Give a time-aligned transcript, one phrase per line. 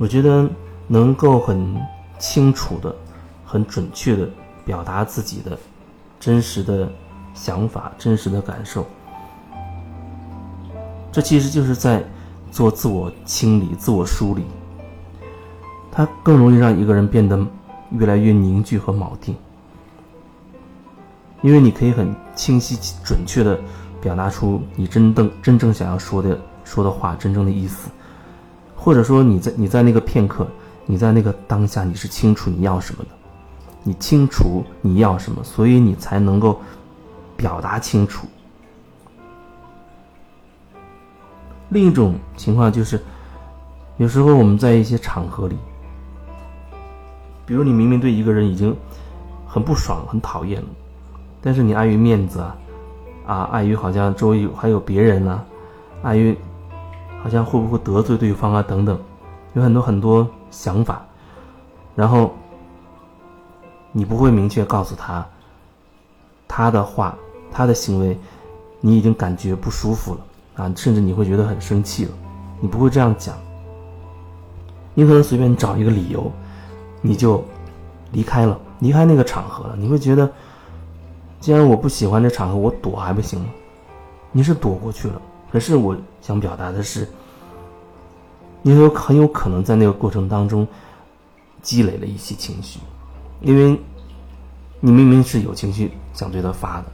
[0.00, 0.48] 我觉得
[0.86, 1.78] 能够很
[2.18, 2.96] 清楚的、
[3.44, 4.26] 很准确的
[4.64, 5.58] 表达自己的
[6.18, 6.90] 真实的
[7.34, 8.86] 想法、真实的感受，
[11.12, 12.02] 这其实就是在
[12.50, 14.46] 做自我清理、自我梳理。
[15.92, 17.38] 它更容易让一个人变得
[17.90, 19.36] 越来越凝聚和锚定，
[21.42, 22.74] 因为你可以很清晰、
[23.04, 23.60] 准确的
[24.00, 27.90] 表达出你真正真正想要说的说的话、真正的意思。
[28.82, 30.46] 或者说你在你在那个片刻，
[30.86, 33.10] 你在那个当下，你是清楚你要什么的，
[33.82, 36.58] 你清楚你要什么，所以你才能够
[37.36, 38.26] 表达清楚。
[41.68, 42.98] 另一种情况就是，
[43.98, 45.58] 有时候我们在一些场合里，
[47.44, 48.74] 比如你明明对一个人已经
[49.46, 50.68] 很不爽、很讨厌了，
[51.42, 52.56] 但是你碍于面子啊，
[53.26, 55.44] 啊，碍于好像周围有还有别人呢，
[56.02, 56.34] 碍于。
[57.22, 58.62] 好像会不会得罪对方啊？
[58.62, 58.98] 等等，
[59.54, 61.02] 有很多很多想法，
[61.94, 62.34] 然后
[63.92, 65.26] 你不会明确告诉他，
[66.48, 67.16] 他的话，
[67.50, 68.18] 他的行为，
[68.80, 70.20] 你已经感觉不舒服了
[70.64, 72.10] 啊，甚至你会觉得很生气了，
[72.60, 73.36] 你不会这样讲，
[74.94, 76.30] 你可能随便找一个理由，
[77.02, 77.44] 你就
[78.12, 79.76] 离开了，离开那个场合了。
[79.76, 80.30] 你会觉得，
[81.38, 83.46] 既然我不喜欢这场合，我躲还不行吗？
[84.32, 85.20] 你是躲过去了。
[85.52, 87.08] 可是我想表达的是，
[88.62, 90.66] 你有很有可能在那个过程当中
[91.60, 92.78] 积累了一些情绪，
[93.40, 93.78] 因为
[94.78, 96.86] 你明明是有情绪想对他发的，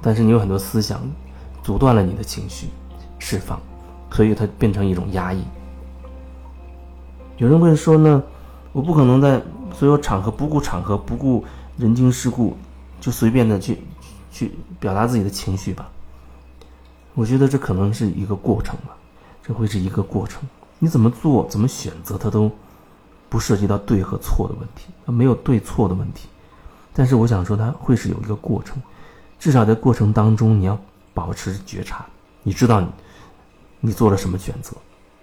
[0.00, 1.00] 但是你有很多思想
[1.62, 2.68] 阻断了你的情绪
[3.18, 3.60] 释放，
[4.10, 5.42] 所以它变成一种压抑。
[7.38, 8.22] 有人会说呢，
[8.72, 9.42] 我不可能在
[9.74, 11.44] 所有场合不顾场合不顾
[11.76, 12.56] 人情世故，
[13.00, 13.82] 就随便的去
[14.30, 15.88] 去表达自己的情绪吧。
[17.14, 18.96] 我觉得这可能是一个过程吧，
[19.42, 20.42] 这会是一个过程。
[20.78, 22.50] 你怎么做、怎么选择，它都
[23.28, 26.28] 不涉及到对和错的问题，它没有对错的问题。
[26.94, 28.80] 但是我想说，它会是有一个过程，
[29.38, 30.78] 至少在过程当中，你要
[31.12, 32.06] 保持觉察，
[32.42, 32.88] 你知道你
[33.80, 34.74] 你做了什么选择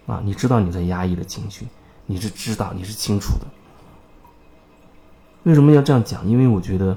[0.05, 0.21] 啊？
[0.23, 1.67] 你知道你在压抑的情绪，
[2.05, 3.47] 你是知道，你是清楚的。
[5.43, 6.27] 为什么要这样讲？
[6.27, 6.95] 因为我觉得，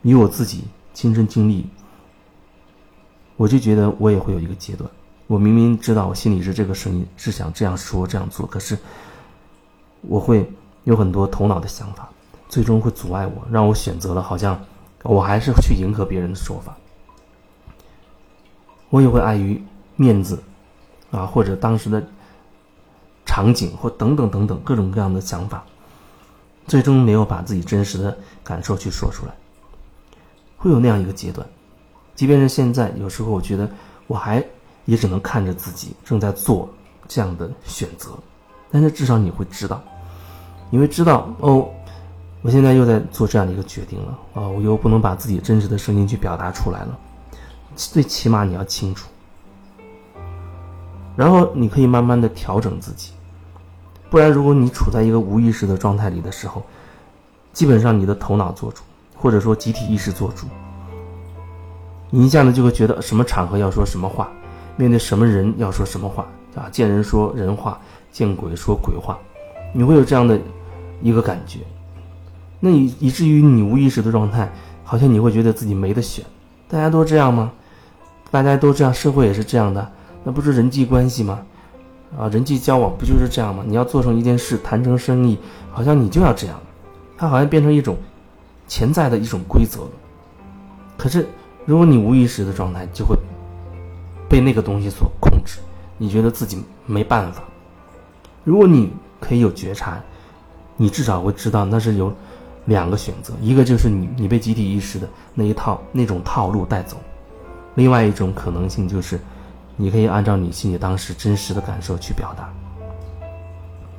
[0.00, 1.66] 以我自己亲身经历。
[3.36, 4.88] 我就觉得我也会有一个阶段，
[5.26, 8.78] 我明明知道我心里是这个声音，是想这样说这样做，可是
[10.02, 10.48] 我会
[10.84, 12.08] 有很多头脑的想法，
[12.48, 14.60] 最终会阻碍我，让我选择了好像
[15.02, 16.76] 我还是去迎合别人的说法。
[18.90, 19.60] 我也会碍于
[19.96, 20.40] 面子
[21.10, 22.00] 啊，或者当时的
[23.26, 25.64] 场景或等等等等各种各样的想法，
[26.68, 29.34] 最终没有把自己真实的感受去说出来，
[30.56, 31.44] 会有那样一个阶段。
[32.14, 33.68] 即便是现在，有时候我觉得
[34.06, 34.44] 我还
[34.84, 36.68] 也只能看着自己正在做
[37.08, 38.10] 这样的选择，
[38.70, 39.82] 但是至少你会知道，
[40.70, 41.68] 你会知道哦，
[42.42, 46.98] 我现在又在做这样的一个决定了啊，我又不能把自己真实的声音去表达出来了，
[47.74, 49.08] 最起码你要清楚，
[51.16, 53.12] 然后你可以慢慢的调整自己，
[54.08, 56.62] 不然如果你处在一个无意识的状态里的时候，
[57.52, 58.82] 基本上你的头脑做主，
[59.16, 60.46] 或者说集体意识做主。
[62.16, 64.30] 你一下子就会觉得什么场合要说什么话，
[64.76, 66.68] 面对什么人要说什么话啊？
[66.70, 67.76] 见人说人话，
[68.12, 69.18] 见鬼说鬼话，
[69.72, 70.38] 你会有这样的
[71.02, 71.58] 一个感觉。
[72.60, 74.48] 那以以至于你无意识的状态，
[74.84, 76.24] 好像你会觉得自己没得选。
[76.68, 77.50] 大家都这样吗？
[78.30, 79.90] 大家都这样，社会也是这样的，
[80.22, 81.42] 那不是人际关系吗？
[82.16, 83.64] 啊，人际交往不就是这样吗？
[83.66, 85.36] 你要做成一件事，谈成生意，
[85.72, 86.60] 好像你就要这样，
[87.18, 87.96] 它好像变成一种
[88.68, 89.80] 潜在的一种规则。
[90.96, 91.26] 可是。
[91.66, 93.16] 如果你无意识的状态，就会
[94.28, 95.60] 被那个东西所控制，
[95.96, 97.42] 你觉得自己没办法。
[98.44, 99.98] 如果你可以有觉察，
[100.76, 102.12] 你至少会知道那是有
[102.66, 106.96] 两个选择：一个就是你你被集体意识的那一套那种套路带走；
[107.74, 109.18] 另外一种可能性就是，
[109.76, 112.52] 你可以按照你心里当时真实的感受去表达。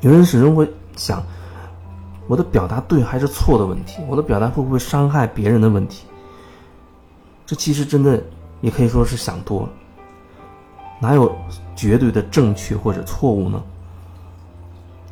[0.02, 1.24] 有人始终会想，
[2.28, 6.06] 我的表达对还是错的问题，我的表达会不会伤害别人的问题。
[7.46, 8.22] 这其实真的
[8.62, 9.70] 也可以说是想多了，
[11.00, 11.36] 哪有
[11.76, 13.62] 绝对的正确或者错误呢？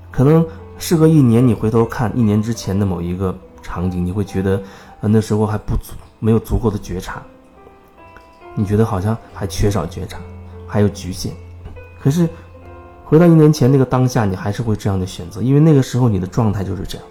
[0.09, 0.45] 可能
[0.77, 4.61] 事隔一年，你回头看一年之前的某一个场景，你会觉得，
[5.01, 7.21] 呃，那时候还不足，没有足够的觉察，
[8.55, 10.19] 你觉得好像还缺少觉察，
[10.67, 11.31] 还有局限。
[11.99, 12.27] 可是
[13.05, 17.07] 回到一年前那个当下，你还是会这样的选择，因为那个时候你的状态就是这样，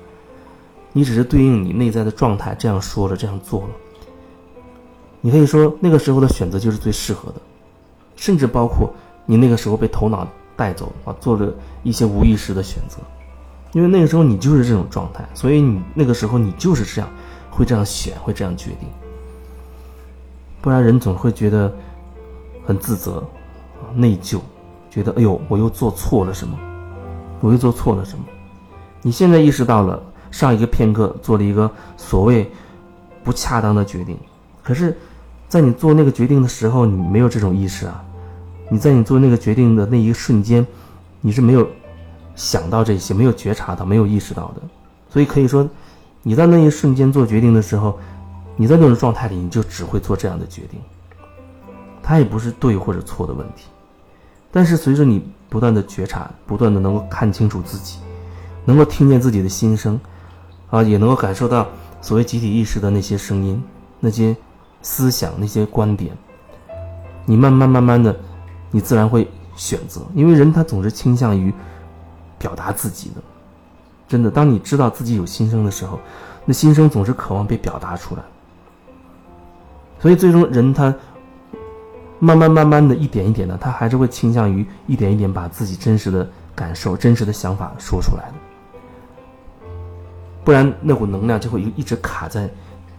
[0.92, 3.68] 你只是对应你内在的状态这样说了，这样做了。
[5.22, 7.40] 你可以说那个时候的选择就是最适合的，
[8.16, 8.92] 甚至包括
[9.24, 10.26] 你那个时候被头脑
[10.56, 11.50] 带走啊，做了
[11.84, 12.98] 一些无意识的选择，
[13.72, 17.08] 因为那个时候你就是这种状态，所以你那个时候你就是这样，
[17.50, 18.88] 会这样选，会这样决定。
[20.60, 21.72] 不然人总会觉得
[22.66, 23.22] 很自责、
[23.94, 24.40] 内疚，
[24.90, 26.58] 觉得哎呦，我又做错了什么？
[27.40, 28.24] 我又做错了什么？
[29.02, 30.02] 你现在意识到了，
[30.32, 32.50] 上一个片刻做了一个所谓
[33.24, 34.16] 不恰当的决定，
[34.62, 34.96] 可是，
[35.52, 38.02] 在你做那个决定的时候，你没有这种意识啊。
[38.70, 40.66] 你在你做那个决定的那一瞬间，
[41.20, 41.68] 你是没有
[42.34, 44.62] 想到这些，没有觉察到，没有意识到的。
[45.10, 45.68] 所以可以说，
[46.22, 47.98] 你在那一瞬间做决定的时候，
[48.56, 50.80] 你在那种状态里，你就只会做这样的决定。
[52.02, 53.66] 它也不是对或者错的问题。
[54.50, 57.98] 但是随着你不断的觉察，不断的能够看清楚自己，
[58.64, 60.00] 能够听见自己的心声，
[60.70, 61.68] 啊，也能够感受到
[62.00, 63.62] 所谓集体意识的那些声音、
[64.00, 64.34] 那些
[64.82, 66.14] 思想、那些观点，
[67.24, 68.14] 你慢慢慢慢的。
[68.74, 71.52] 你自然会选择，因为人他总是倾向于
[72.38, 73.16] 表达自己的。
[74.08, 76.00] 真的，当你知道自己有心声的时候，
[76.46, 78.22] 那心声总是渴望被表达出来。
[80.00, 80.94] 所以，最终人他
[82.18, 88.34] 慢慢慢慢的一点一点的，他还是会倾向于一点一点把自己真实的感受、真实的想法说出来的。
[90.44, 92.48] 不然，那股能量就会一直卡在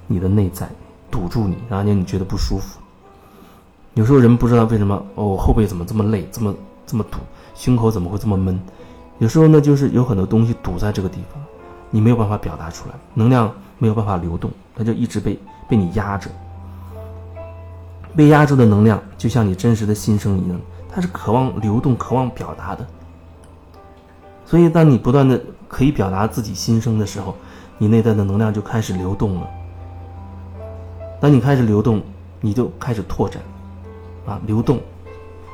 [0.06, 0.70] 你的内在，
[1.14, 2.80] 堵住你，然后让你觉得不舒服。
[3.94, 6.52] 有时候人不知道为什么哦，后背怎么这么累，这么
[6.88, 7.20] 这么堵，
[7.54, 8.60] 胸口怎么会这么闷？
[9.20, 11.40] 有时候呢，就是有很多东西堵在这个地方，
[11.92, 15.40] 你没有办法表达出来，能量没有办法流动，它就一直被
[15.70, 16.32] 被你压着。
[18.16, 20.60] 被压住的能量，就像你真实的心声一样，
[20.92, 22.84] 它是渴望流动、渴望表达的。
[24.46, 27.36] 所以，当你不断的可以表达自己心声的时候，
[27.78, 29.48] 你内在的能量就开始流动了。
[31.24, 32.04] 当你开始流动，
[32.42, 33.42] 你就开始拓展。
[34.26, 34.78] 啊，流动，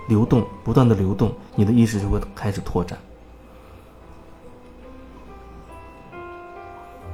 [0.08, 2.98] 流动，不断的流动，你的意识就会开始拓展，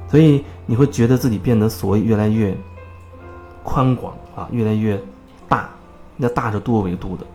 [0.08, 2.56] 所以你会觉得自己变得所谓越来越
[3.62, 4.98] 宽广啊，越来越
[5.50, 5.68] 大。
[6.16, 7.26] 那大是多维度的，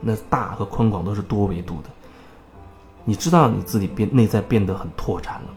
[0.00, 1.90] 那大和宽广都是多维度的。
[3.04, 5.48] 你知道你自己变内在变得很拓展了，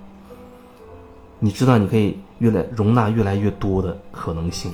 [1.38, 4.74] 你知道你可以越来容纳越来越多的可能性。